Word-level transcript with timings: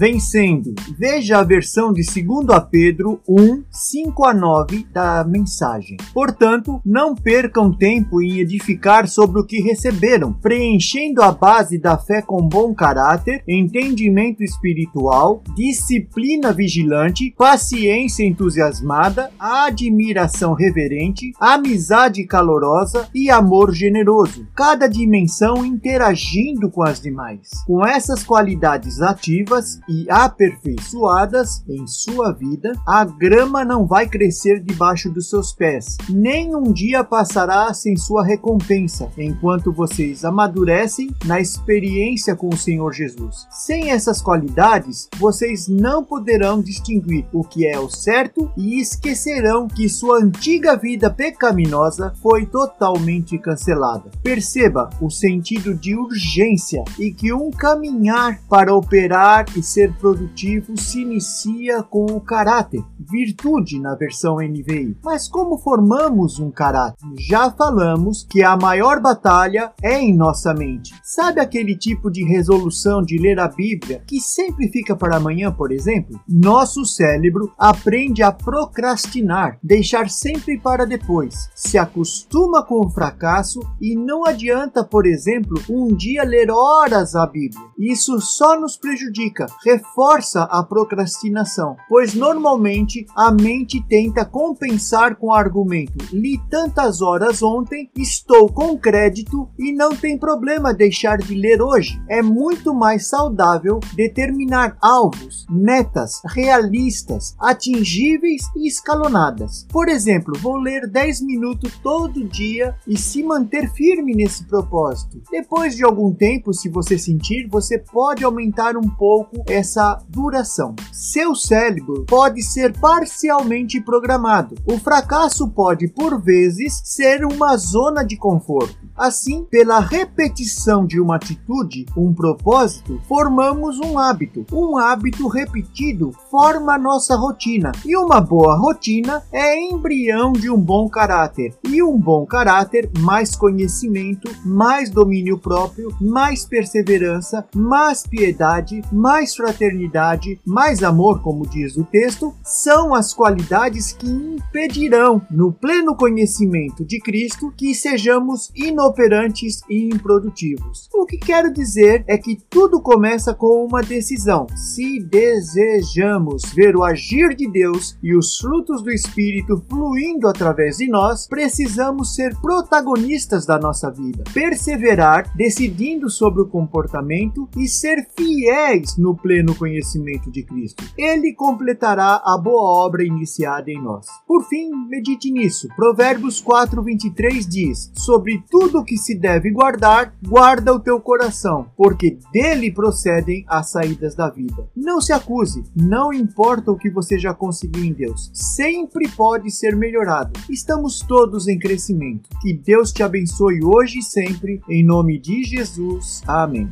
vencendo. 0.00 0.74
Veja 0.98 1.40
a 1.40 1.44
versão 1.44 1.92
de 1.92 2.00
2 2.02 2.48
a 2.48 2.58
Pedro 2.58 3.20
1, 3.28 3.64
5 3.70 4.24
a 4.24 4.32
9 4.32 4.86
da 4.90 5.22
mensagem. 5.24 5.98
Portanto, 6.14 6.80
não 6.86 7.14
percam 7.14 7.70
tempo 7.70 8.22
em 8.22 8.40
edificar 8.40 9.06
sobre 9.06 9.42
o 9.42 9.44
que 9.44 9.60
receberam, 9.60 10.32
preenchendo 10.32 11.20
a 11.20 11.30
base 11.30 11.78
da 11.78 11.98
fé 11.98 12.22
com 12.22 12.48
bom 12.48 12.74
caráter, 12.74 13.44
entendimento 13.46 14.42
espiritual, 14.42 15.42
disciplina 15.54 16.50
vigilante, 16.50 17.34
paciência 17.36 18.24
entusiasmada, 18.24 19.30
admiração 19.38 20.54
reverente, 20.54 21.32
amizade 21.38 22.24
calorosa 22.24 23.06
e 23.14 23.28
amor 23.28 23.74
generoso. 23.74 24.46
Cada 24.56 24.86
dimensão 24.86 25.62
interagindo 25.62 26.70
com 26.70 26.82
as 26.82 26.98
demais. 26.98 27.50
Com 27.66 27.84
essas 27.84 28.24
qualidades 28.24 29.02
ativas 29.02 29.78
e 29.90 30.08
aperfeiçoadas 30.08 31.64
em 31.68 31.84
sua 31.86 32.32
vida, 32.32 32.72
a 32.86 33.04
grama 33.04 33.64
não 33.64 33.84
vai 33.84 34.08
crescer 34.08 34.60
debaixo 34.60 35.10
dos 35.10 35.28
seus 35.28 35.52
pés, 35.52 35.96
nem 36.08 36.54
um 36.54 36.72
dia 36.72 37.02
passará 37.02 37.74
sem 37.74 37.96
sua 37.96 38.24
recompensa, 38.24 39.10
enquanto 39.18 39.72
vocês 39.72 40.24
amadurecem 40.24 41.10
na 41.24 41.40
experiência 41.40 42.36
com 42.36 42.48
o 42.48 42.56
Senhor 42.56 42.92
Jesus. 42.92 43.48
Sem 43.50 43.90
essas 43.90 44.22
qualidades, 44.22 45.08
vocês 45.18 45.66
não 45.66 46.04
poderão 46.04 46.62
distinguir 46.62 47.26
o 47.32 47.42
que 47.42 47.66
é 47.66 47.78
o 47.78 47.90
certo 47.90 48.50
e 48.56 48.80
esquecerão 48.80 49.66
que 49.66 49.88
sua 49.88 50.18
antiga 50.18 50.76
vida 50.76 51.10
pecaminosa 51.10 52.14
foi 52.22 52.46
totalmente 52.46 53.36
cancelada. 53.38 54.10
Perceba 54.22 54.88
o 55.00 55.10
sentido 55.10 55.74
de 55.74 55.96
urgência 55.96 56.84
e 56.98 57.10
que 57.10 57.32
um 57.32 57.50
caminhar 57.50 58.40
para 58.48 58.74
operar 58.74 59.46
e 59.56 59.62
ser 59.62 59.79
produtivo 59.88 60.76
se 60.76 61.02
inicia 61.02 61.82
com 61.82 62.06
o 62.06 62.20
caráter, 62.20 62.82
virtude 62.98 63.78
na 63.80 63.94
versão 63.94 64.36
NVI. 64.36 64.96
Mas 65.02 65.28
como 65.28 65.58
formamos 65.58 66.38
um 66.38 66.50
caráter? 66.50 67.06
Já 67.18 67.50
falamos 67.50 68.26
que 68.28 68.42
a 68.42 68.56
maior 68.56 69.00
batalha 69.00 69.72
é 69.82 70.00
em 70.00 70.14
nossa 70.14 70.52
mente. 70.54 70.94
Sabe 71.02 71.40
aquele 71.40 71.76
tipo 71.76 72.10
de 72.10 72.24
resolução 72.24 73.02
de 73.02 73.18
ler 73.18 73.38
a 73.38 73.48
Bíblia 73.48 74.02
que 74.06 74.20
sempre 74.20 74.68
fica 74.68 74.94
para 74.96 75.16
amanhã, 75.16 75.52
por 75.52 75.72
exemplo? 75.72 76.20
Nosso 76.28 76.84
cérebro 76.84 77.52
aprende 77.58 78.22
a 78.22 78.32
procrastinar, 78.32 79.58
deixar 79.62 80.08
sempre 80.10 80.58
para 80.58 80.84
depois. 80.84 81.48
Se 81.54 81.78
acostuma 81.78 82.62
com 82.62 82.86
o 82.86 82.90
fracasso 82.90 83.60
e 83.80 83.94
não 83.96 84.24
adianta, 84.24 84.84
por 84.84 85.06
exemplo, 85.06 85.60
um 85.68 85.94
dia 85.94 86.24
ler 86.24 86.50
horas 86.50 87.14
a 87.14 87.26
Bíblia. 87.26 87.60
Isso 87.78 88.20
só 88.20 88.58
nos 88.58 88.76
prejudica, 88.76 89.46
reforça 89.64 90.44
a 90.44 90.62
procrastinação, 90.62 91.76
pois 91.88 92.14
normalmente 92.14 93.06
a 93.14 93.30
mente 93.30 93.84
tenta 93.88 94.24
compensar 94.24 95.16
com 95.16 95.28
o 95.28 95.32
argumento: 95.32 96.04
li 96.12 96.40
tantas 96.50 97.02
horas 97.02 97.42
ontem, 97.42 97.90
estou 97.96 98.48
com 98.48 98.78
crédito 98.78 99.48
e 99.58 99.72
não 99.72 99.90
tem 99.90 100.18
problema 100.18 100.72
deixar 100.72 101.18
de 101.18 101.34
ler 101.34 101.62
hoje. 101.62 102.00
É 102.08 102.22
muito 102.22 102.74
mais 102.74 103.08
saudável 103.08 103.80
determinar 103.94 104.76
alvos, 104.80 105.46
metas 105.50 106.20
realistas, 106.26 107.34
atingíveis 107.38 108.42
e 108.56 108.66
escalonadas. 108.66 109.66
Por 109.70 109.88
exemplo, 109.88 110.34
vou 110.40 110.56
ler 110.56 110.88
10 110.88 111.22
minutos 111.22 111.72
todo 111.82 112.24
dia 112.24 112.74
e 112.86 112.96
se 112.96 113.22
manter 113.22 113.70
firme 113.72 114.14
nesse 114.14 114.44
propósito. 114.44 115.20
Depois 115.30 115.76
de 115.76 115.84
algum 115.84 116.12
tempo, 116.12 116.52
se 116.52 116.68
você 116.68 116.98
sentir, 116.98 117.48
você 117.48 117.78
pode 117.78 118.24
aumentar 118.24 118.76
um 118.76 118.88
pouco 118.88 119.44
essa 119.50 120.00
duração. 120.08 120.74
Seu 120.92 121.34
cérebro 121.34 122.04
pode 122.06 122.42
ser 122.42 122.78
parcialmente 122.78 123.80
programado. 123.80 124.54
O 124.64 124.78
fracasso 124.78 125.48
pode, 125.48 125.88
por 125.88 126.20
vezes, 126.20 126.80
ser 126.84 127.24
uma 127.24 127.56
zona 127.56 128.04
de 128.04 128.16
conforto. 128.16 128.78
Assim, 128.96 129.44
pela 129.50 129.80
repetição 129.80 130.86
de 130.86 131.00
uma 131.00 131.16
atitude, 131.16 131.86
um 131.96 132.12
propósito, 132.12 133.00
formamos 133.08 133.78
um 133.78 133.98
hábito. 133.98 134.44
Um 134.52 134.76
hábito 134.76 135.26
repetido 135.26 136.12
forma 136.30 136.76
nossa 136.78 137.16
rotina, 137.16 137.72
e 137.84 137.96
uma 137.96 138.20
boa 138.20 138.56
rotina 138.56 139.22
é 139.32 139.58
embrião 139.58 140.32
de 140.32 140.50
um 140.50 140.60
bom 140.60 140.88
caráter. 140.88 141.54
E 141.66 141.82
um 141.82 141.98
bom 141.98 142.26
caráter, 142.26 142.90
mais 142.98 143.34
conhecimento, 143.34 144.30
mais 144.44 144.90
domínio 144.90 145.38
próprio, 145.38 145.94
mais 146.00 146.44
perseverança, 146.44 147.46
mais 147.54 148.06
piedade, 148.06 148.82
mais 148.92 149.34
fraternidade, 149.40 150.38
mais 150.44 150.82
amor, 150.82 151.22
como 151.22 151.46
diz 151.46 151.76
o 151.76 151.84
texto, 151.84 152.34
são 152.44 152.94
as 152.94 153.14
qualidades 153.14 153.92
que 153.92 154.06
impedirão, 154.06 155.22
no 155.30 155.50
pleno 155.50 155.96
conhecimento 155.96 156.84
de 156.84 157.00
Cristo, 157.00 157.52
que 157.56 157.74
sejamos 157.74 158.50
inoperantes 158.54 159.62
e 159.68 159.88
improdutivos. 159.88 160.88
O 160.92 161.06
que 161.06 161.16
quero 161.16 161.52
dizer 161.52 162.04
é 162.06 162.18
que 162.18 162.36
tudo 162.50 162.82
começa 162.82 163.32
com 163.32 163.64
uma 163.64 163.80
decisão. 163.80 164.46
Se 164.54 165.00
desejamos 165.00 166.42
ver 166.54 166.76
o 166.76 166.84
agir 166.84 167.34
de 167.34 167.50
Deus 167.50 167.96
e 168.02 168.14
os 168.14 168.36
frutos 168.36 168.82
do 168.82 168.90
Espírito 168.90 169.64
fluindo 169.68 170.28
através 170.28 170.76
de 170.76 170.88
nós, 170.88 171.26
precisamos 171.26 172.14
ser 172.14 172.36
protagonistas 172.40 173.46
da 173.46 173.58
nossa 173.58 173.90
vida, 173.90 174.22
perseverar, 174.34 175.34
decidindo 175.34 176.10
sobre 176.10 176.42
o 176.42 176.48
comportamento 176.48 177.48
e 177.56 177.66
ser 177.66 178.06
fiéis 178.16 178.96
no 178.98 179.16
pleno 179.30 179.54
conhecimento 179.54 180.28
de 180.28 180.42
Cristo. 180.42 180.82
Ele 180.98 181.32
completará 181.32 182.20
a 182.24 182.36
boa 182.36 182.84
obra 182.84 183.04
iniciada 183.04 183.70
em 183.70 183.80
nós. 183.80 184.08
Por 184.26 184.42
fim, 184.48 184.70
medite 184.88 185.30
nisso. 185.30 185.68
Provérbios 185.76 186.42
4:23 186.42 187.46
diz: 187.46 187.92
Sobre 187.94 188.42
tudo 188.50 188.84
que 188.84 188.98
se 188.98 189.14
deve 189.14 189.52
guardar, 189.52 190.12
guarda 190.20 190.74
o 190.74 190.80
teu 190.80 191.00
coração, 191.00 191.70
porque 191.76 192.18
dele 192.32 192.72
procedem 192.72 193.44
as 193.46 193.70
saídas 193.70 194.16
da 194.16 194.28
vida. 194.28 194.68
Não 194.74 195.00
se 195.00 195.12
acuse, 195.12 195.62
não 195.76 196.12
importa 196.12 196.72
o 196.72 196.76
que 196.76 196.90
você 196.90 197.16
já 197.16 197.32
conseguiu 197.32 197.84
em 197.84 197.92
Deus, 197.92 198.32
sempre 198.34 199.08
pode 199.10 199.48
ser 199.52 199.76
melhorado. 199.76 200.32
Estamos 200.50 200.98
todos 200.98 201.46
em 201.46 201.56
crescimento. 201.56 202.28
Que 202.42 202.52
Deus 202.52 202.90
te 202.90 203.04
abençoe 203.04 203.60
hoje 203.62 204.00
e 204.00 204.02
sempre, 204.02 204.60
em 204.68 204.84
nome 204.84 205.20
de 205.20 205.44
Jesus. 205.44 206.20
Amém. 206.26 206.68